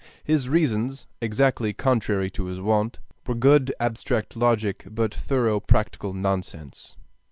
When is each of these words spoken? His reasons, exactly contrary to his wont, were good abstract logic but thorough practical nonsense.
His 0.23 0.49
reasons, 0.49 1.05
exactly 1.21 1.73
contrary 1.73 2.31
to 2.31 2.45
his 2.45 2.59
wont, 2.59 2.97
were 3.27 3.35
good 3.35 3.71
abstract 3.79 4.35
logic 4.35 4.83
but 4.89 5.13
thorough 5.13 5.59
practical 5.59 6.11
nonsense. 6.11 6.97